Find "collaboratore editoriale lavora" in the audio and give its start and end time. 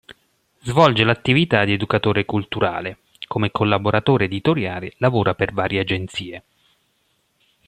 3.51-5.35